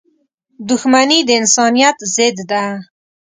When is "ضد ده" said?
2.15-2.63